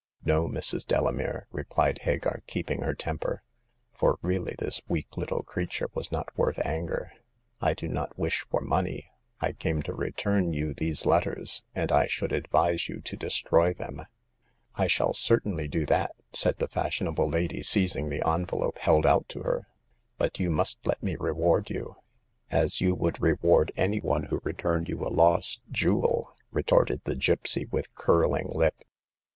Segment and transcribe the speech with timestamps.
[0.25, 0.87] "No, Mrs.
[0.87, 3.43] Delamere," replied Hagar, keep ing her temper—
[3.99, 7.11] for really this weak little creature was not worth anger
[7.61, 9.11] —"I do not wish for money.
[9.41, 13.97] I came to return you these letters, and I should advise you to destroy them."
[13.97, 13.97] ^*.
[13.97, 16.57] Vv*.*.*, •.^.•^".i •^*^'* 244 Hagar of the Pawn Shop." I shall certainly do that!" said
[16.57, 19.67] the fashion able lady, seizing the envelope held out to her;"
[20.17, 21.97] but you must let me reward you.""
[22.49, 27.71] As you would reward any one who returned you a lost jewel!" retorted the gypsy,
[27.71, 28.83] with curling lip.